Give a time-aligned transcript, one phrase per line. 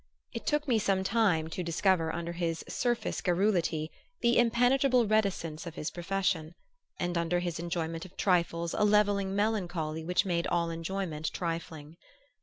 [0.33, 5.75] It took me some time to discover under his surface garrulity the impenetrable reticence of
[5.75, 6.55] his profession,
[6.99, 11.97] and under his enjoyment of trifles a levelling melancholy which made all enjoyment trifling.